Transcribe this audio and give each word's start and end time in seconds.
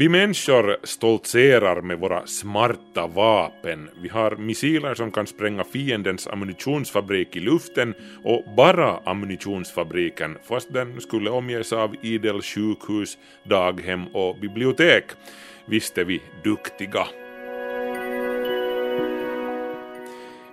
Vi 0.00 0.08
människor 0.08 0.76
stoltserar 0.82 1.80
med 1.82 1.98
våra 1.98 2.26
smarta 2.26 3.06
vapen. 3.06 3.90
Vi 4.02 4.08
har 4.08 4.36
missiler 4.36 4.94
som 4.94 5.10
kan 5.10 5.26
spränga 5.26 5.64
fiendens 5.64 6.26
ammunitionsfabrik 6.26 7.36
i 7.36 7.40
luften 7.40 7.94
och 8.24 8.44
bara 8.56 9.00
ammunitionsfabriken 9.04 10.38
fast 10.48 10.72
den 10.72 11.00
skulle 11.00 11.30
omges 11.30 11.72
av 11.72 11.94
idel 12.02 12.42
sjukhus, 12.42 13.18
daghem 13.44 14.06
och 14.06 14.38
bibliotek. 14.40 15.04
Visst 15.66 15.98
är 15.98 16.04
vi 16.04 16.22
duktiga. 16.44 17.06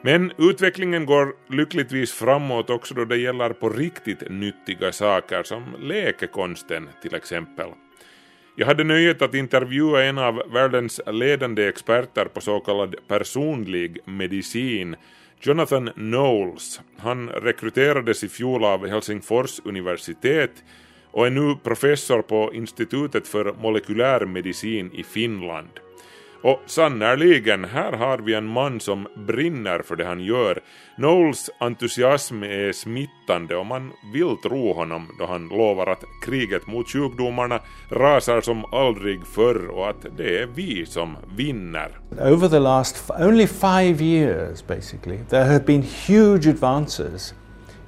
Men 0.01 0.31
utvecklingen 0.37 1.05
går 1.05 1.35
lyckligtvis 1.49 2.11
framåt 2.11 2.69
också 2.69 2.93
då 2.93 3.05
det 3.05 3.17
gäller 3.17 3.49
på 3.49 3.69
riktigt 3.69 4.29
nyttiga 4.29 4.91
saker 4.91 5.43
som 5.43 5.63
läkekonsten 5.79 6.89
till 7.01 7.15
exempel. 7.15 7.67
Jag 8.59 8.67
hade 8.67 8.83
nöjet 8.83 9.21
att 9.21 9.33
intervjua 9.33 10.03
en 10.03 10.17
av 10.17 10.43
världens 10.53 11.01
ledande 11.07 11.67
experter 11.67 12.25
på 12.25 12.41
så 12.41 12.59
kallad 12.59 12.95
personlig 13.07 13.99
medicin, 14.05 14.95
Jonathan 15.41 15.89
Knowles. 15.95 16.81
Han 16.97 17.29
rekryterades 17.29 18.23
i 18.23 18.29
fjol 18.29 18.63
av 18.63 18.87
Helsingfors 18.87 19.59
universitet 19.63 20.51
och 21.11 21.27
är 21.27 21.31
nu 21.31 21.55
professor 21.63 22.21
på 22.21 22.53
Institutet 22.53 23.27
för 23.27 23.53
molekylär 23.61 24.25
medicin 24.25 24.91
i 24.93 25.03
Finland. 25.03 25.69
Och 26.41 26.59
sannerligen, 26.65 27.65
här 27.65 27.91
har 27.91 28.17
vi 28.17 28.33
en 28.33 28.45
man 28.47 28.79
som 28.79 29.07
brinner 29.27 29.79
för 29.79 29.95
det 29.95 30.05
han 30.05 30.19
gör. 30.23 30.59
Knowles 30.95 31.49
entusiasm 31.59 32.43
är 32.43 32.71
smittande 32.71 33.55
och 33.55 33.65
man 33.65 33.91
vill 34.13 34.37
tro 34.43 34.73
honom 34.73 35.07
då 35.19 35.25
han 35.25 35.47
lovar 35.47 35.87
att 35.87 36.03
kriget 36.25 36.67
mot 36.67 36.89
sjukdomarna 36.89 37.59
rasar 37.91 38.41
som 38.41 38.65
aldrig 38.65 39.27
förr 39.27 39.67
och 39.67 39.89
att 39.89 40.05
det 40.17 40.39
är 40.39 40.47
vi 40.55 40.85
som 40.85 41.17
vinner. 41.37 41.99
Over 42.21 42.49
the 42.49 42.59
last 42.59 43.11
only 43.19 43.47
five 43.47 44.03
years 44.03 44.67
basically, 44.67 45.19
there 45.29 45.43
have 45.43 45.65
been 45.65 45.83
huge 46.07 46.49
advances 46.49 47.33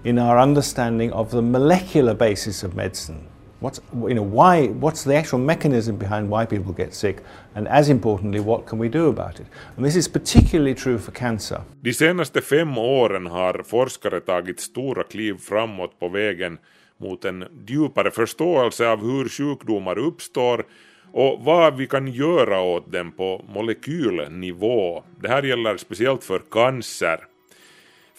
in 0.04 0.20
our 0.20 0.38
understanding 0.38 1.14
of 1.14 1.32
the 1.32 1.42
molecular 1.42 2.14
basis 2.14 2.64
of 2.64 2.74
medicine. 2.74 3.20
What's, 3.62 3.82
you 3.94 4.14
know, 4.14 4.24
why, 4.24 4.68
what's 4.68 5.04
the 5.04 5.16
actual 5.16 5.40
mechanism 5.40 5.98
behind 5.98 6.30
why 6.30 6.46
people 6.46 6.74
get 6.74 6.94
sick? 6.94 7.18
And 7.56 7.68
as 7.68 7.90
importantly, 7.90 8.40
what 8.40 8.66
can 8.66 8.80
we 8.80 8.90
do 8.90 9.10
about 9.10 9.40
it? 9.40 9.48
And 9.76 9.86
this 9.86 9.96
is 9.96 10.08
particularly 10.08 10.76
true 10.76 10.98
for 10.98 11.12
cancer. 11.12 11.62
De 11.82 11.94
senaste 11.94 12.42
fem 12.42 12.78
åren 12.78 13.28
har 13.28 13.64
forskare 13.64 14.20
tagit 14.20 14.60
stora 14.60 15.04
kliv 15.04 15.38
framåt 15.38 16.00
på 16.00 16.10
vägen 16.10 16.58
mot 16.98 17.26
en 17.26 17.46
djupare 17.68 18.12
förståelse 18.12 18.88
av 18.88 19.00
hur 19.02 19.30
sjukdomar 19.30 19.98
uppstår 19.98 20.66
och 21.12 21.40
vad 21.44 21.78
vi 21.78 21.88
kan 21.88 22.08
göra 22.08 22.62
åt 22.62 22.92
dem 22.92 23.12
på 23.12 23.46
molekylnivå. 23.54 25.04
Det 25.22 25.28
här 25.28 25.44
gäller 25.44 25.78
speciellt 25.78 26.24
för 26.24 26.40
cancer. 26.52 27.20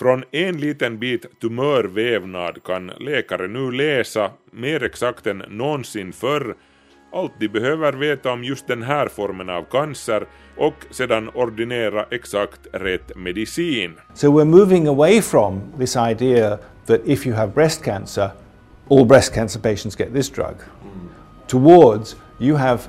Från 0.00 0.24
en 0.30 0.56
liten 0.56 0.98
bit 0.98 1.40
tumörvävnad 1.40 2.62
kan 2.64 2.86
läkare 3.00 3.48
nu 3.48 3.72
läsa, 3.72 4.30
mer 4.50 4.82
exakt 4.82 5.26
än 5.26 5.42
någonsin 5.48 6.12
förr, 6.12 6.54
allt 7.12 7.32
de 7.40 7.48
behöver 7.48 7.92
veta 7.92 8.32
om 8.32 8.44
just 8.44 8.66
den 8.66 8.82
här 8.82 9.08
formen 9.08 9.50
av 9.50 9.62
cancer 9.62 10.26
och 10.56 10.74
sedan 10.90 11.28
ordinera 11.28 12.06
exakt 12.10 12.60
rätt 12.72 13.16
medicin. 13.16 13.92
So 14.14 14.26
we're 14.26 14.44
moving 14.44 14.88
away 14.88 15.22
from 15.22 15.60
this 15.78 15.96
idea 15.96 16.58
that 16.86 17.00
if 17.04 17.26
you 17.26 17.36
have 17.36 17.52
breast 17.52 17.84
cancer, 17.84 18.30
all 18.88 19.04
breast 19.04 19.34
cancer 19.34 19.60
patients 19.60 19.96
get 19.96 20.12
this 20.14 20.30
drug, 20.30 20.54
towards 21.46 22.16
you 22.38 22.56
have 22.56 22.80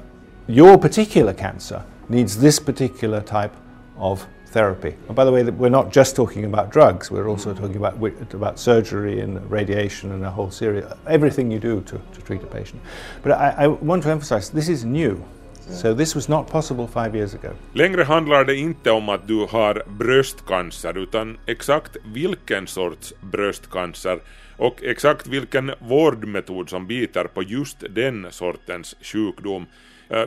your 0.48 0.78
particular 0.78 1.34
cancer 1.34 1.82
needs 2.08 2.42
this 2.42 2.60
particular 2.60 3.22
type 3.22 3.52
of 3.98 4.28
therapy. 4.52 4.96
And 5.08 5.16
by 5.16 5.26
the 5.26 5.32
way, 5.32 5.44
we're 5.44 5.70
not 5.70 5.92
just 5.92 6.16
talking 6.16 6.46
about 6.46 6.72
drugs, 6.72 7.10
we're 7.12 7.30
also 7.30 7.54
talking 7.54 7.78
about, 7.78 7.96
about 8.34 8.60
surgery 8.60 9.22
and 9.22 9.50
radiation 9.52 10.12
and 10.12 10.26
a 10.26 10.30
whole 10.30 10.52
series, 10.52 10.84
everything 11.08 11.52
you 11.52 11.60
do 11.60 11.82
to, 11.82 12.02
to 12.14 12.22
treat 12.22 12.44
a 12.44 12.48
patient. 12.48 12.82
But 13.24 13.32
I, 13.34 13.66
I 13.66 13.68
want 13.68 14.04
to 14.04 14.10
emphasize 14.10 14.50
this 14.50 14.70
is 14.70 14.84
new. 14.86 15.24
So 15.70 15.94
this 15.94 16.16
was 16.16 16.28
not 16.28 16.50
possible 16.50 16.88
five 16.88 17.16
years 17.16 17.34
ago. 17.34 17.50
Längre 17.74 18.04
handlar 18.04 18.44
det 18.44 18.56
inte 18.56 18.92
om 18.92 19.10
att 19.10 19.28
du 19.28 19.48
har 19.50 19.84
bröstcancer 19.88 20.98
utan 20.98 21.38
exakt 21.46 21.98
vilken 22.14 22.68
sorts 22.68 23.14
bröstcancer 23.22 24.20
och 24.58 24.84
exakt 24.84 25.28
vilken 25.28 25.72
vårdmetod 25.80 26.70
som 26.70 26.88
biter 26.88 27.24
på 27.24 27.44
just 27.44 27.78
den 27.90 28.28
sortens 28.32 28.96
sjukdom 29.02 29.66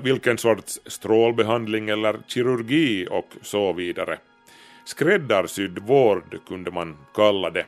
vilken 0.03 0.39
sorts 0.39 0.81
strålbehandling 0.87 1.89
eller 1.89 2.17
kirurgi 2.27 3.07
och 3.11 3.29
så 3.43 3.73
vidare. 3.73 4.19
Skräddarsydd 4.85 5.79
vård 5.79 6.39
kunde 6.49 6.71
man 6.71 6.97
kalla 7.15 7.51
det. 7.51 7.65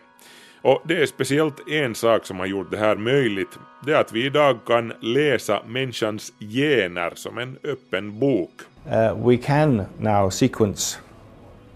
Och 0.63 0.83
det 0.85 1.03
är 1.03 1.07
speciellt 1.07 1.69
en 1.69 1.95
sak 1.95 2.27
som 2.27 2.39
har 2.39 2.47
gjort 2.47 2.71
det 2.71 2.77
här 2.77 2.97
möjligt, 2.97 3.59
det 3.87 3.93
är 3.93 4.01
att 4.01 4.13
vi 4.13 4.25
idag 4.25 4.59
kan 4.67 4.93
läsa 5.01 5.63
människans 5.67 6.33
gener 6.39 7.13
som 7.15 7.39
en 7.39 7.59
öppen 7.65 8.19
bok. 8.19 8.51
Uh, 8.87 9.29
we 9.29 9.37
can 9.37 9.83
now 9.99 10.31
sequence 10.31 10.99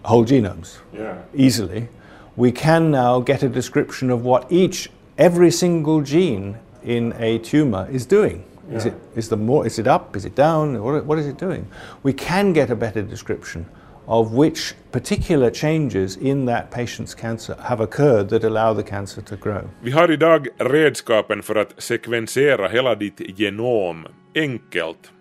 whole 0.01 0.25
genomes 0.27 0.79
yeah. 0.97 1.17
easily. 1.33 1.87
We 2.35 2.51
can 2.51 2.91
now 2.91 3.23
get 3.27 3.43
a 3.43 3.49
description 3.49 4.11
of 4.11 4.21
what 4.21 4.51
each, 4.51 4.89
every 5.17 5.51
single 5.51 6.01
gene 6.01 6.55
in 6.83 7.13
a 7.13 7.37
tumor 7.37 7.87
is 7.91 8.07
doing. 8.07 8.43
Yeah. 8.69 8.77
Is, 8.77 8.85
it, 8.85 8.93
is, 9.15 9.29
the 9.29 9.37
more, 9.37 9.65
is 9.65 9.79
it 9.79 9.87
up? 9.87 10.15
Is 10.15 10.25
it 10.25 10.35
down? 10.35 10.81
What, 10.81 11.05
what 11.05 11.19
is 11.19 11.27
it 11.27 11.39
doing? 11.39 11.67
We 12.03 12.13
can 12.13 12.53
get 12.53 12.69
a 12.69 12.75
better 12.75 13.01
description 13.01 13.65
of 14.05 14.33
which 14.33 14.73
particular 14.91 15.49
changes 15.49 16.17
in 16.17 16.45
that 16.45 16.71
patient's 16.71 17.15
cancer 17.15 17.55
have 17.59 17.83
occurred 17.83 18.29
that 18.29 18.43
allow 18.43 18.73
the 18.73 18.83
cancer 18.83 19.21
to 19.21 19.35
grow. 19.35 19.69
Vi 19.81 19.91
har 19.91 20.11
idag 20.11 20.47
redskapen 20.57 21.43
för 21.43 21.55
att 21.55 21.73
sekvensera 21.77 22.67
hela 22.67 22.95
ditt 22.95 23.39
genom 23.39 24.07
enkelt. 24.35 25.11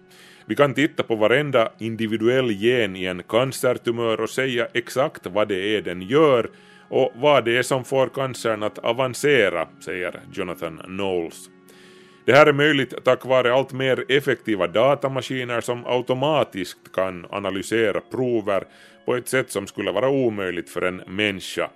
Vi 0.46 0.56
kan 0.56 0.74
titta 0.74 1.02
på 1.02 1.16
varenda 1.16 1.72
individuell 1.78 2.50
gen 2.50 2.96
i 2.96 3.04
en 3.04 3.22
cancertumör 3.22 4.20
och 4.20 4.30
säga 4.30 4.68
exakt 4.74 5.26
vad 5.26 5.48
det 5.48 5.76
är 5.76 5.82
den 5.82 6.02
gör 6.02 6.50
och 6.88 7.12
vad 7.14 7.44
det 7.44 7.58
är 7.58 7.62
som 7.62 7.84
får 7.84 8.08
cancern 8.08 8.62
att 8.62 8.78
avancera, 8.78 9.68
säger 9.84 10.20
Jonathan 10.32 10.80
Knowles. 10.84 11.50
Det 12.24 12.32
här 12.32 12.46
är 12.46 12.52
möjligt 12.52 13.04
tack 13.04 13.24
vare 13.24 13.54
allt 13.54 13.72
mer 13.72 14.04
effektiva 14.08 14.66
datamaskiner 14.66 15.60
som 15.60 15.86
automatiskt 15.86 16.92
kan 16.94 17.26
analysera 17.30 18.00
prover 18.00 18.64
på 19.04 19.16
ett 19.16 19.28
sätt 19.28 19.50
som 19.50 19.66
skulle 19.66 19.92
vara 19.92 20.08
omöjligt 20.08 20.70
för 20.70 20.82
en 20.82 21.02
människa. 21.06 21.70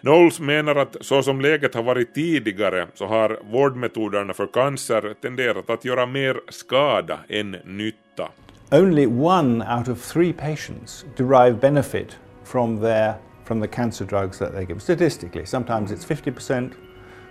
Knowles 0.00 0.40
menar 0.40 0.76
att 0.76 0.96
så 1.00 1.22
som 1.22 1.40
läget 1.40 1.74
har 1.74 1.82
varit 1.82 2.14
tidigare 2.14 2.86
så 2.94 3.06
har 3.06 3.38
vårdmetoderna 3.50 4.34
för 4.34 4.46
cancer 4.46 5.14
tenderat 5.22 5.70
att 5.70 5.84
göra 5.84 6.06
mer 6.06 6.40
skada 6.48 7.18
än 7.28 7.50
nytta. 7.64 8.28
Only 8.72 9.06
one 9.06 9.78
out 9.78 9.88
of 9.88 10.12
three 10.12 10.32
patients 10.32 11.04
derive 11.16 11.60
benefit 11.60 12.18
from 12.44 12.80
their 12.80 13.14
from 13.44 13.60
the 13.60 13.68
cancer 13.68 14.04
drugs 14.04 14.38
that 14.38 14.52
they 14.52 14.64
give. 14.64 14.80
Statistically, 14.80 15.46
sometimes 15.46 15.92
it's 15.92 16.04
50%, 16.04 16.70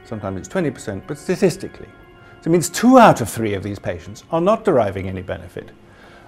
sometimes 0.06 0.40
it's 0.40 0.50
20%, 0.50 1.02
but 1.08 1.18
statistically. 1.18 1.88
So 2.46 2.50
it 2.50 2.52
means 2.52 2.70
two 2.70 3.00
out 3.00 3.22
of 3.22 3.30
three 3.30 3.56
of 3.56 3.64
these 3.64 3.80
patients 3.80 4.24
are 4.30 4.40
not 4.40 4.66
deriving 4.66 5.10
any 5.10 5.24
benefit. 5.24 5.66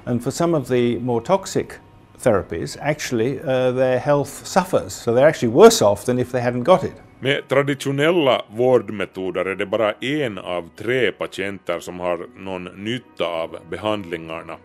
And 0.05 0.23
for 0.23 0.31
some 0.31 0.55
of 0.55 0.67
the 0.67 0.97
more 0.97 1.21
toxic 1.21 1.77
therapies, 2.19 2.75
actually 2.81 3.39
uh, 3.39 3.71
their 3.71 3.99
health 3.99 4.47
suffers. 4.47 4.93
So 4.93 5.13
they're 5.13 5.27
actually 5.27 5.53
worse 5.53 5.79
off 5.83 6.05
than 6.05 6.17
if 6.17 6.31
they 6.31 6.41
hadn't 6.41 6.63
got 6.63 6.83
it. 6.83 6.93
Med 7.19 7.47
traditionella 7.47 8.41
vårdmetoder 8.49 9.45
är 9.45 9.55
det 9.55 9.65
bara 9.65 9.91
en 9.91 10.37
av 10.37 10.69
tre 10.77 11.11
patienter 11.11 11.79
som 11.79 11.99
har 11.99 12.27
någon 12.35 12.63
nytta 12.63 13.25
av 13.25 13.57
behandlingarna. 13.69 14.57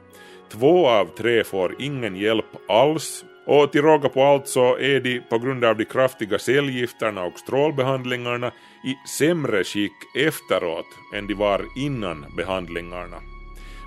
Två 0.48 0.88
av 0.88 1.06
tre 1.16 1.44
får 1.44 1.76
ingen 1.78 2.16
hjälp 2.16 2.56
alls 2.68 3.24
och 3.46 3.72
till 3.72 3.82
råga 3.82 4.08
på 4.08 4.24
allt 4.24 4.48
så 4.48 4.78
är 4.78 5.00
de 5.00 5.20
på 5.30 5.38
grund 5.38 5.64
av 5.64 5.76
de 5.76 5.84
kraftiga 5.84 6.38
cellgifterna 6.38 7.24
och 7.24 7.38
strålbehandlingarna 7.38 8.52
i 8.84 9.08
sämre 9.08 9.64
skick 9.64 9.92
efteråt 10.16 10.86
än 11.14 11.26
de 11.26 11.34
var 11.34 11.64
innan 11.76 12.26
behandlingarna. 12.36 13.16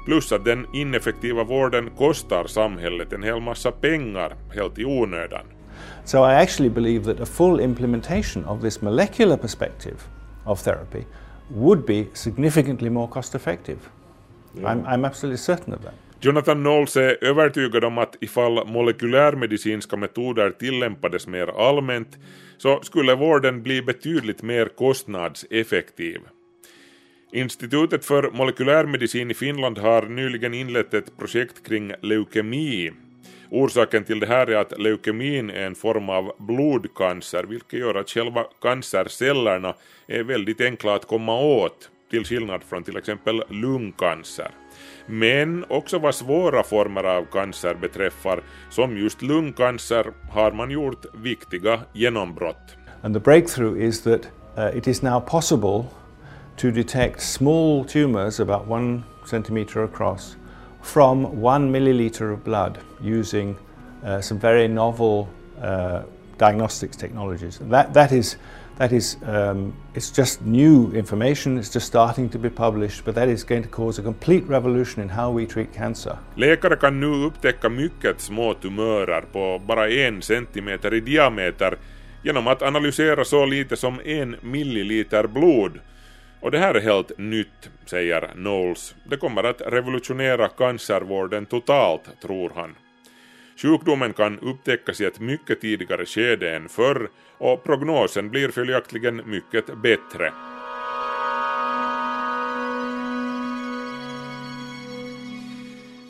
Plus 0.05 0.31
att 0.31 0.45
den 0.45 0.67
ineffektiva 0.73 1.43
vården 1.43 1.89
kostar 1.97 2.47
samhället 2.47 3.13
en 3.13 3.23
hel 3.23 3.41
massa 3.41 3.71
pengar 3.71 4.35
helt 4.53 4.79
i 4.79 4.85
onödan. 4.85 5.45
So 6.03 6.17
I 6.17 6.33
actually 6.33 6.69
believe 6.69 7.13
that 7.13 7.19
a 7.19 7.25
full 7.25 7.59
implementation 7.59 8.45
of 8.45 8.61
this 8.61 8.81
molecular 8.81 9.37
perspective 9.37 9.97
of 10.45 10.61
therapy 10.61 11.05
would 11.49 11.85
be 11.85 12.05
significantly 12.13 12.89
more 12.89 13.07
cost 13.07 13.35
effective. 13.35 13.77
Yeah. 14.53 14.71
I'm, 14.71 14.85
I'm 14.85 15.05
absolutely 15.05 15.37
certain 15.37 15.73
of 15.73 15.81
that. 15.83 15.93
Jonathan 16.21 16.63
Knowles 16.63 16.97
är 16.97 17.23
övertygad 17.23 17.83
om 17.83 17.97
att 17.97 18.15
ifall 18.21 18.67
molekylärmedicinska 18.67 19.97
metoder 19.97 20.51
tillämpades 20.51 21.27
mer 21.27 21.47
allmänt 21.47 22.17
så 22.57 22.81
skulle 22.81 23.15
vården 23.15 23.63
bli 23.63 23.81
betydligt 23.81 24.41
mer 24.41 24.65
kostnadseffektiv. 24.65 26.21
Institutet 27.31 28.05
för 28.05 28.31
molekylärmedicin 28.31 29.31
i 29.31 29.33
Finland 29.33 29.77
har 29.77 30.01
nyligen 30.01 30.53
inlett 30.53 30.93
ett 30.93 31.17
projekt 31.17 31.67
kring 31.67 31.91
leukemi. 32.01 32.91
Orsaken 33.49 34.03
till 34.03 34.19
det 34.19 34.27
här 34.27 34.47
är 34.47 34.55
att 34.55 34.79
leukemin 34.79 35.49
är 35.49 35.65
en 35.65 35.75
form 35.75 36.09
av 36.09 36.31
blodcancer, 36.39 37.43
vilket 37.43 37.79
gör 37.79 37.95
att 37.95 38.09
själva 38.09 38.43
cancercellerna 38.61 39.75
är 40.07 40.23
väldigt 40.23 40.61
enkla 40.61 40.95
att 40.95 41.07
komma 41.07 41.39
åt, 41.39 41.89
till 42.15 42.25
skillnad 42.25 42.63
från 42.63 42.83
till 42.83 42.97
exempel 42.97 43.43
lungcancer. 43.49 44.51
Men 45.05 45.65
också 45.69 45.99
vad 45.99 46.15
svåra 46.15 46.63
former 46.63 47.03
av 47.03 47.25
cancer 47.25 47.75
beträffar, 47.81 48.43
som 48.69 48.97
just 48.97 49.21
lungcancer, 49.21 50.05
har 50.31 50.51
man 50.51 50.71
gjort 50.71 51.05
viktiga 51.13 51.79
genombrott. 51.93 52.75
And 53.01 53.15
the 53.15 53.19
breakthrough 53.19 53.81
is 53.81 54.01
that 54.01 54.21
uh, 54.57 54.77
it 54.77 54.87
is 54.87 55.01
now 55.01 55.19
possible 55.19 55.83
to 56.57 56.71
detect 56.71 57.21
small 57.21 57.85
tumors 57.85 58.39
about 58.39 58.67
one 58.67 59.03
centimeter 59.25 59.83
across 59.83 60.37
from 60.83 61.43
one 61.43 61.71
milliliter 61.71 62.33
of 62.33 62.43
blood 62.43 62.77
using 63.01 63.55
uh, 64.03 64.21
some 64.21 64.39
very 64.39 64.67
novel 64.67 65.27
uh, 65.61 65.99
diagnostics 66.37 66.97
technologies. 66.97 67.59
That, 67.69 67.93
that 67.93 68.11
is, 68.11 68.37
that 68.77 68.91
is 68.91 69.17
um, 69.27 69.73
it's 69.93 70.11
just 70.17 70.41
new 70.41 70.91
information, 70.95 71.57
it's 71.57 71.73
just 71.73 71.87
starting 71.87 72.29
to 72.29 72.39
be 72.39 72.49
published, 72.49 73.05
but 73.05 73.15
that 73.15 73.29
is 73.29 73.43
going 73.43 73.63
to 73.63 73.69
cause 73.69 74.01
a 74.01 74.03
complete 74.03 74.43
revolution 74.47 75.03
in 75.03 75.09
how 75.09 75.31
we 75.31 75.45
treat 75.45 75.73
cancer. 75.73 76.17
Läkare 76.35 76.75
kan 76.75 76.99
nu 76.99 77.25
upptäcka 77.25 77.69
mycket 77.69 78.21
små 78.21 78.53
tumörer 78.53 79.21
på 79.21 79.61
bara 79.67 79.89
en 79.89 80.21
centimeter 80.21 80.93
i 80.93 80.99
diameter 80.99 81.77
genom 82.23 82.47
att 82.47 82.61
analysera 82.61 83.25
så 83.25 83.45
lite 83.45 83.77
som 83.77 83.99
en 84.05 84.35
milliliter 84.41 85.27
blod 85.27 85.79
och 86.45 86.51
det 86.51 86.59
här 86.59 86.73
är 86.73 86.81
helt 86.81 87.17
nytt, 87.17 87.69
säger 87.85 88.21
Knowles. 88.21 88.95
Det 89.03 89.17
kommer 89.17 89.43
att 89.43 89.61
revolutionera 89.61 90.47
cancervården 90.47 91.45
totalt, 91.45 92.21
tror 92.21 92.51
han. 92.55 92.75
Sjukdomen 93.57 94.13
kan 94.13 94.39
upptäckas 94.39 95.01
i 95.01 95.05
ett 95.05 95.19
mycket 95.19 95.61
tidigare 95.61 96.05
skede 96.05 96.55
än 96.55 96.69
förr 96.69 97.09
och 97.37 97.63
prognosen 97.63 98.29
blir 98.29 98.49
följaktligen 98.49 99.21
mycket 99.25 99.65
bättre. 99.81 100.33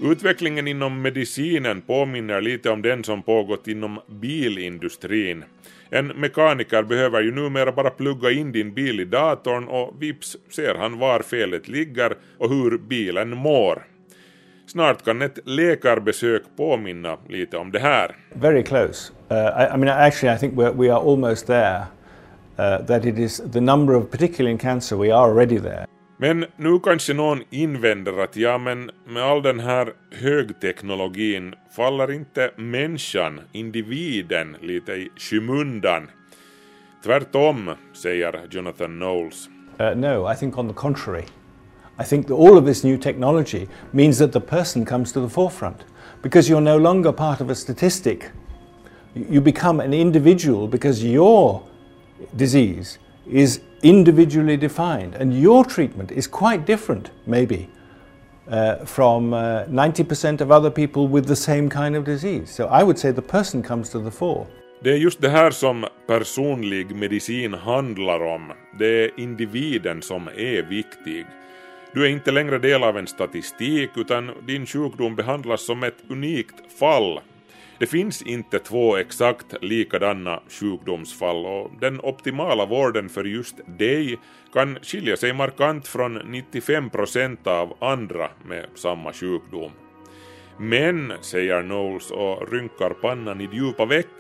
Utvecklingen 0.02 0.68
inom 0.68 1.02
medicinen 1.02 1.82
påminner 1.82 2.42
lite 2.42 2.70
om 2.70 2.82
den 2.82 3.04
som 3.04 3.24
pågått 3.24 3.68
inom 3.68 4.00
bilindustrin. 4.08 5.44
En 5.90 6.08
mekaniker 6.08 6.84
behöver 6.84 7.22
ju 7.22 7.32
numera 7.32 7.72
bara 7.72 7.90
plugga 7.90 8.32
in 8.32 8.52
din 8.52 8.74
bil 8.74 9.00
i 9.00 9.06
datorn 9.06 9.68
och 9.68 10.02
vips 10.02 10.38
ser 10.50 10.76
han 10.76 11.00
var 11.00 11.20
felet 11.20 11.68
ligger 11.68 12.18
och 12.38 12.50
hur 12.50 12.78
bilen 12.78 13.30
mår. 13.30 13.95
Snart 14.68 15.06
kan 15.06 15.22
ett 15.22 15.40
läkarbesök 15.46 16.44
påminna 16.58 17.18
lite 17.28 17.58
om 17.58 17.72
det 17.72 17.80
här. 17.80 18.16
Very 18.34 18.64
close. 18.64 19.14
Uh, 19.32 19.38
I, 19.38 19.76
I 19.76 19.78
mean, 19.78 19.88
actually, 19.88 20.36
I 20.36 20.38
think 20.38 20.54
we're, 20.54 20.74
we 20.74 20.94
are 20.94 21.12
almost 21.12 21.48
there. 21.48 21.86
Uh, 22.60 22.86
that 22.86 23.06
it 23.06 23.20
is 23.20 23.42
the 23.54 23.62
number 23.62 23.96
of, 23.96 24.12
particularly 24.12 24.52
in 24.52 24.58
cancer, 24.58 24.98
we 24.98 25.16
are 25.16 25.32
already 25.32 25.60
there. 25.60 25.86
Men 26.18 26.46
nu 26.58 26.80
kanske 26.80 27.14
någon 27.14 27.42
invänder 27.50 28.24
att 28.24 28.36
ja, 28.36 28.58
men 28.58 28.92
med 29.08 29.24
all 29.24 29.42
den 29.42 29.60
här 29.60 29.94
högteknologin 30.12 31.54
faller 31.76 32.12
inte 32.12 32.52
människan, 32.56 33.42
individen, 33.52 34.58
lite 34.62 34.92
i 34.92 35.10
skymundan? 35.18 36.10
Tvärtom, 37.04 37.72
säger 37.94 38.42
Jonathan 38.50 39.00
Knowles. 39.00 39.50
Uh, 39.80 39.96
no, 39.96 40.32
I 40.32 40.36
think 40.36 40.58
on 40.58 40.68
the 40.68 40.74
contrary. 40.74 41.24
I 41.98 42.04
think 42.04 42.28
that 42.28 42.34
all 42.34 42.58
of 42.58 42.66
this 42.66 42.84
new 42.84 42.98
technology 42.98 43.68
means 43.94 44.18
that 44.18 44.32
the 44.32 44.42
person 44.42 44.86
comes 44.86 45.12
to 45.14 45.22
the 45.22 45.30
forefront 45.30 45.84
because 46.22 46.50
you're 46.50 46.62
no 46.62 46.78
longer 46.78 47.12
part 47.12 47.40
of 47.42 47.50
a 47.50 47.56
statistic. 47.56 48.32
You 49.14 49.40
become 49.42 49.80
an 49.80 49.94
individual 49.94 50.68
because 50.68 51.04
your 51.04 51.64
disease 52.36 53.00
is 53.26 53.62
individually 53.82 54.58
defined, 54.58 55.16
and 55.16 55.34
your 55.34 55.64
treatment 55.64 56.12
is 56.12 56.28
quite 56.28 56.66
different, 56.66 57.12
maybe, 57.26 57.70
uh, 58.50 58.86
from 58.86 59.34
uh, 59.34 59.64
90% 59.66 60.42
of 60.42 60.52
other 60.52 60.70
people 60.70 61.08
with 61.08 61.28
the 61.28 61.36
same 61.36 61.70
kind 61.70 61.96
of 61.96 62.04
disease. 62.04 62.50
So 62.52 62.68
I 62.68 62.84
would 62.84 63.00
say 63.00 63.12
the 63.12 63.22
person 63.22 63.64
comes 63.64 63.90
to 63.90 64.00
the 64.00 64.12
fore. 64.12 64.48
Det 64.84 64.92
är 64.92 64.98
just 64.98 65.22
det 65.22 65.30
här 65.30 65.52
som 65.52 65.86
personlig 66.08 66.96
medicin 66.96 67.54
handlar 67.54 68.24
om. 68.24 68.52
Det 68.80 69.04
är 69.04 69.20
individen 69.20 70.02
som 70.02 70.28
är 70.28 70.70
viktig. 70.70 71.26
Du 71.96 72.06
är 72.06 72.10
inte 72.10 72.32
längre 72.32 72.58
del 72.58 72.84
av 72.84 72.98
en 72.98 73.08
statistik 73.08 73.90
utan 73.96 74.32
din 74.48 74.66
sjukdom 74.66 75.16
behandlas 75.16 75.66
som 75.66 75.84
ett 75.84 76.04
unikt 76.10 76.80
fall 76.80 77.20
det 77.80 77.86
finns 77.86 78.22
inte 78.22 78.60
två 78.60 78.98
exakt 78.98 79.46
likadana 79.62 80.40
sjukdomsfall 80.50 81.46
och 81.46 81.72
den 81.80 82.00
optimala 82.00 82.66
vården 82.66 83.10
för 83.10 83.24
just 83.24 83.56
dig 83.66 84.20
kan 84.54 84.78
skilja 84.82 85.18
sig 85.18 85.34
markant 85.34 85.88
från 85.88 86.22
95% 86.22 87.48
av 87.48 87.74
andra 87.80 88.30
med 88.46 88.66
samma 88.76 89.14
sjukdom. 89.14 89.72
Men, 90.58 91.14
säger 91.22 91.64
Knowles 91.64 92.12
och 92.12 92.52
rynkar 92.52 92.90
pannan 92.90 93.42
i 93.42 93.50
djupa 93.52 93.86
veck, 93.86 94.14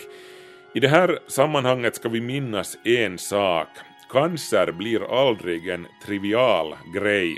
i 0.73 0.79
det 0.79 0.87
här 0.87 1.19
sammanhanget 1.27 1.95
ska 1.95 2.09
vi 2.09 2.21
minnas 2.21 2.77
en 2.83 3.17
sak. 3.17 3.67
Cancer 4.15 4.71
blir 4.71 5.27
aldrig 5.27 5.67
en 5.67 5.87
trivial 6.05 6.75
grej. 6.93 7.37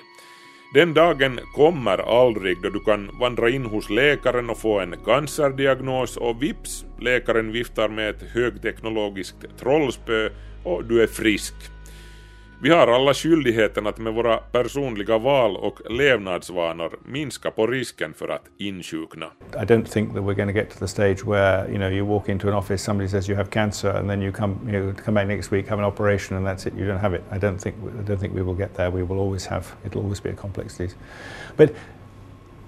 Den 0.73 0.93
dagen 0.93 1.39
kommer 1.55 1.97
aldrig 1.97 2.61
då 2.61 2.69
du 2.69 2.79
kan 2.79 3.09
vandra 3.19 3.49
in 3.49 3.65
hos 3.65 3.89
läkaren 3.89 4.49
och 4.49 4.57
få 4.57 4.79
en 4.79 4.95
cancerdiagnos 5.05 6.17
och 6.17 6.43
vips, 6.43 6.85
läkaren 6.99 7.51
viftar 7.51 7.89
med 7.89 8.09
ett 8.09 8.21
högteknologiskt 8.33 9.59
trollspö 9.59 10.29
och 10.63 10.85
du 10.85 11.03
är 11.03 11.07
frisk. 11.07 11.53
Vi 12.61 12.69
har 12.69 12.87
alla 12.87 13.13
skyldigheten 13.13 13.87
att 13.87 13.97
med 13.97 14.13
våra 14.13 14.37
personliga 14.37 15.17
val 15.17 15.57
och 15.57 15.91
levnadsvanor 15.91 16.99
minska 17.05 17.51
på 17.51 17.67
risken 17.67 18.13
för 18.13 18.27
att 18.27 18.41
insjukna. 18.57 19.25
I 19.53 19.65
don't 19.65 19.85
think 19.85 20.13
that 20.13 20.23
we're 20.23 20.33
going 20.33 20.53
to 20.53 20.59
get 20.59 20.69
to 20.69 20.79
the 20.79 20.87
stage 20.87 21.25
where 21.25 21.67
you 21.69 21.77
know 21.77 21.89
you 21.89 22.05
walk 22.05 22.29
into 22.29 22.47
an 22.47 22.53
office, 22.53 22.83
somebody 22.83 23.09
says 23.09 23.29
you 23.29 23.37
have 23.37 23.49
cancer, 23.49 23.89
and 23.89 24.09
then 24.09 24.21
you 24.21 24.31
come 24.31 24.55
you 24.65 24.79
know, 24.79 24.93
come 25.05 25.15
back 25.15 25.27
next 25.27 25.51
week, 25.51 25.67
have 25.67 25.79
an 25.79 25.85
operation, 25.85 26.37
and 26.37 26.47
that's 26.47 26.65
it. 26.65 26.73
You 26.73 26.87
don't 26.87 27.01
have 27.01 27.13
it. 27.17 27.23
I 27.31 27.37
don't 27.37 27.61
think 27.61 27.75
I 27.99 28.03
don't 28.07 28.19
think 28.19 28.35
we 28.35 28.41
will 28.41 28.57
get 28.57 28.73
there. 28.73 28.91
We 28.91 29.03
will 29.03 29.19
always 29.19 29.45
have 29.45 29.65
it'll 29.85 30.01
always 30.01 30.21
be 30.23 30.29
a 30.29 30.35
complex 30.35 30.77
disease, 30.77 30.95
but. 31.57 31.69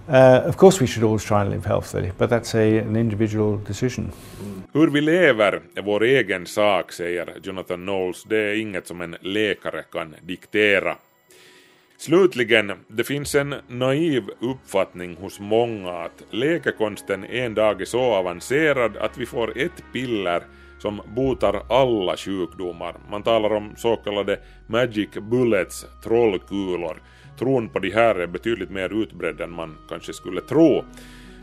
Uh, 0.10 0.50
of 0.50 0.58
course 0.58 0.82
we 0.82 0.88
should 0.88 1.04
always 1.04 1.24
try 1.24 1.42
and 1.42 1.52
live 1.52 1.66
healthily, 1.66 2.12
but 2.18 2.30
that's 2.30 2.56
a, 2.56 2.80
an 2.80 2.96
individual 2.96 3.60
decision. 3.68 4.12
Hur 4.74 4.88
vi 4.88 5.02
lever 5.02 5.62
är 5.76 5.82
vår 5.82 6.04
egen 6.04 6.46
sak, 6.46 6.92
säger 6.92 7.34
Jonathan 7.44 7.80
Knowles. 7.80 8.24
Det 8.24 8.38
är 8.38 8.62
inget 8.62 8.88
som 8.88 9.02
en 9.02 9.16
läkare 9.22 9.84
kan 9.92 10.16
diktera. 10.22 10.96
Slutligen, 11.98 12.72
det 12.88 13.04
finns 13.04 13.36
en 13.36 13.56
naiv 13.68 14.24
uppfattning 14.40 15.16
hos 15.16 15.40
många 15.40 15.92
att 15.92 16.24
läkekonsten 16.32 17.24
en 17.24 17.54
dag 17.54 17.82
är 17.82 17.86
så 17.86 18.02
avancerad 18.02 18.98
att 18.98 19.18
vi 19.18 19.26
får 19.26 19.58
ett 19.58 19.84
piller 19.94 20.44
som 20.80 21.02
botar 21.16 21.62
alla 21.70 22.18
sjukdomar. 22.18 22.96
Man 23.10 23.24
talar 23.24 23.54
om 23.54 23.74
så 23.78 23.96
kallade 23.96 24.40
magic 24.68 25.10
bullets, 25.14 25.86
trollkulor. 26.04 27.02
Tron 27.40 27.70
på 27.70 27.80
de 27.80 27.90
här 27.92 28.16
är 28.16 28.28
betydligt 28.28 28.70
mer 28.70 29.02
utbredd 29.04 29.42
än 29.42 29.52
man 29.52 29.78
kanske 29.90 30.14
skulle 30.14 30.42
tro. 30.42 30.84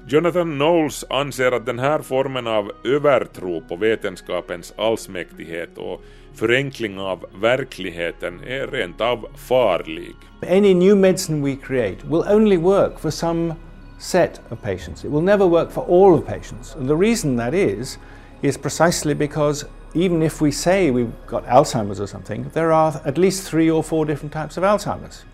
Jonathan 0.09 0.55
Knowles 0.55 1.05
anser 1.11 1.53
att 1.53 1.67
den 1.67 1.79
här 1.79 1.99
formen 1.99 2.47
av 2.47 2.73
övertro 2.85 3.61
på 3.69 3.77
vetenskapens 3.77 4.75
allsmäktighet 4.77 5.79
och 5.79 6.03
förenkling 6.35 6.99
av 6.99 7.25
verkligheten 7.41 8.41
är 8.47 8.67
rent 8.67 9.01
av 9.01 9.27
farlig. 9.49 10.15
Any 10.49 10.75
new 10.75 10.97
medicine 10.97 11.45
we 11.45 11.57
create 11.67 11.97
will 12.07 12.23
only 12.29 12.57
work 12.57 12.99
for 12.99 13.11
some 13.11 13.55
set 13.99 14.41
of 14.51 14.63
patients. 14.63 15.05
It 15.05 15.11
will 15.11 15.25
never 15.25 15.47
work 15.47 15.71
for 15.71 15.83
all 15.83 16.15
of 16.19 16.27
patients. 16.27 16.77
And 16.77 16.89
the 16.89 16.97
reason 16.97 17.37
that 17.37 17.55
is 17.55 17.99
is 18.43 18.59
precisely 18.59 19.15
because 19.15 19.67
even 19.95 20.23
if 20.23 20.43
we 20.43 20.53
say 20.53 20.91
we've 20.91 21.27
got 21.27 21.47
Alzheimer's 21.47 22.01
or 22.01 22.07
something, 22.07 22.51
there 22.53 22.73
are 22.73 23.01
at 23.05 23.19
least 23.19 23.51
three 23.51 23.71
or 23.71 23.83
four 23.83 24.07
different 24.07 24.33
types 24.33 24.57
of 24.57 24.65
Alzheimer's. 24.65 25.25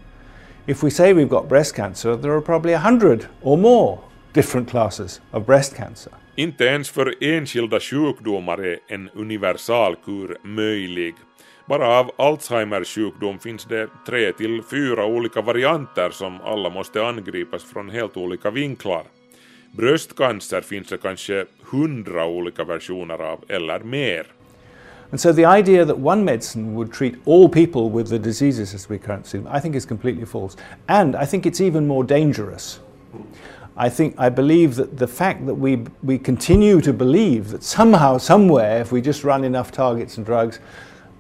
If 0.67 0.85
we 0.85 0.91
say 0.91 1.13
we've 1.13 1.29
got 1.29 1.49
breast 1.49 1.75
cancer, 1.75 2.17
there 2.17 2.33
are 2.33 2.41
probably 2.41 2.73
a 2.73 2.79
hundred 2.79 3.27
or 3.43 3.59
more 3.59 3.99
different 4.33 4.71
classes 4.71 5.21
of 5.33 5.47
breast 5.47 5.77
cancer. 5.77 6.13
Inte 6.37 6.65
ens 6.65 6.91
för 6.91 7.15
enskilda 7.21 7.81
sjukdomar 7.81 8.65
är 8.65 8.79
en 8.89 9.09
universalkur 9.09 10.39
möjlig. 10.43 11.15
Bara 11.67 11.99
av 11.99 12.11
Alzheimers 12.17 12.95
sjukdom 12.95 13.39
finns 13.39 13.65
det 13.65 13.89
tre 14.07 14.33
till 14.33 14.63
fyra 14.71 15.07
olika 15.07 15.41
varianter 15.41 16.11
som 16.11 16.41
alla 16.41 16.71
måste 16.71 17.07
angripas 17.07 17.65
från 17.65 17.91
helt 17.91 18.17
olika 18.17 18.51
vinklar. 18.51 19.03
Bröstcancer 19.73 20.61
finns 20.61 20.89
det 20.89 20.99
kanske 20.99 21.47
hundra 21.71 22.27
olika 22.27 22.65
versioner 22.65 23.19
av 23.19 23.45
eller 23.49 23.79
mer. 23.79 24.27
And 25.13 25.21
so 25.21 25.31
the 25.31 25.45
idea 25.45 25.85
that 25.85 25.99
one 25.99 26.25
medicine 26.25 26.75
would 26.75 26.91
treat 26.91 27.17
all 27.27 27.47
people 27.47 27.91
with 27.91 28.09
the 28.09 28.19
diseases 28.19 28.73
as 28.73 28.89
we 28.89 28.99
currently 28.99 29.29
see 29.29 29.39
them, 29.39 29.47
I 29.47 29.61
think 29.61 29.75
is 29.75 29.85
completely 29.85 30.25
false. 30.25 30.57
And 30.89 31.15
I 31.15 31.27
think 31.27 31.45
it's 31.45 31.61
even 31.61 31.87
more 31.87 32.03
dangerous. 32.03 32.81
I 33.77 33.91
think 33.91 34.15
I 34.19 34.31
believe 34.31 34.75
that 34.77 34.97
the 34.97 35.07
fact 35.07 35.47
that 35.47 35.55
we 35.55 35.85
we 36.03 36.19
continue 36.19 36.81
to 36.81 36.93
believe 36.93 37.51
that 37.51 37.63
somehow, 37.63 38.19
somewhere, 38.19 38.81
if 38.81 38.91
we 38.91 39.01
just 39.01 39.23
run 39.23 39.45
enough 39.45 39.71
targets 39.71 40.17
and 40.17 40.27
drugs 40.27 40.61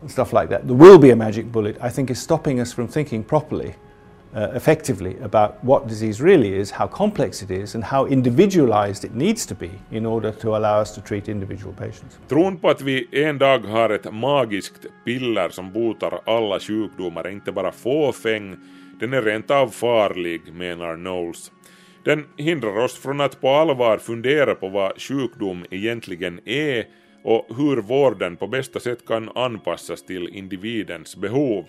and 0.00 0.10
stuff 0.10 0.32
like 0.32 0.48
that, 0.48 0.66
there 0.66 0.76
will 0.76 0.98
be 0.98 1.10
a 1.10 1.16
magic 1.16 1.52
bullet, 1.52 1.76
I 1.80 1.90
think 1.90 2.10
is 2.10 2.20
stopping 2.20 2.60
us 2.60 2.72
from 2.72 2.88
thinking 2.88 3.22
properly 3.22 3.74
uh, 4.36 4.56
effectively 4.56 5.16
about 5.22 5.50
what 5.60 5.88
disease 5.88 6.24
really 6.24 6.60
is, 6.60 6.70
how 6.70 6.86
complex 6.86 7.42
it 7.42 7.50
is, 7.50 7.74
and 7.74 7.84
how 7.84 8.06
individualized 8.06 9.04
it 9.04 9.14
needs 9.14 9.46
to 9.46 9.54
be 9.54 9.70
in 9.90 10.06
order 10.06 10.32
to 10.32 10.56
allow 10.56 10.80
us 10.80 10.94
to 10.94 11.00
treat 11.00 11.28
individual 11.28 11.74
patients. 11.74 12.18
Tron 12.28 12.56
på 12.56 12.68
att 12.68 12.82
vi 12.82 13.08
en 13.12 13.38
dag 13.38 13.58
har 13.58 13.90
ett 13.90 14.12
magiskt 14.12 14.86
piller 15.04 15.48
som 15.48 15.72
botar 15.72 16.20
alla 16.26 16.60
sjukdomar 16.60 17.24
är 17.24 17.30
inte 17.30 17.52
bara 17.52 17.72
fåfäng, 17.72 18.56
den 19.00 19.12
är 19.12 19.22
rent 19.22 19.50
av 19.50 19.68
farlig, 19.68 20.40
menar 20.54 20.96
Knowles. 20.96 21.52
Den 22.04 22.24
hindrar 22.36 22.78
oss 22.84 22.98
från 22.98 23.20
att 23.20 23.40
på 23.40 23.48
allvar 23.48 23.98
fundera 23.98 24.54
på 24.54 24.68
vad 24.68 25.00
sjukdom 25.00 25.64
egentligen 25.70 26.40
är 26.44 26.84
och 27.24 27.46
hur 27.56 27.76
vården 27.76 28.36
på 28.36 28.46
bästa 28.46 28.80
sätt 28.80 29.06
kan 29.06 29.28
anpassas 29.34 30.02
till 30.02 30.28
individens 30.28 31.16
behov. 31.16 31.64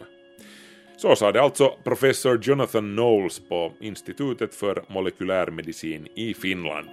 Så 1.03 1.15
sa 1.15 1.31
det 1.31 1.41
alltså 1.41 1.73
professor 1.83 2.39
Jonathan 2.41 2.95
Knowles 2.95 3.39
på 3.39 3.71
Institutet 3.79 4.55
för 4.55 4.83
molekylärmedicin 4.87 6.07
i 6.15 6.33
Finland. 6.33 6.87